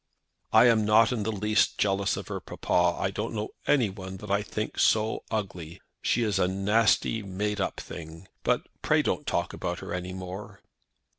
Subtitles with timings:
[0.51, 2.97] "I am not in the least jealous of her, papa.
[2.99, 5.79] I don't know anyone that I think so ugly.
[6.01, 8.27] She is a nasty made up thing.
[8.41, 10.63] But pray don't talk about her anymore."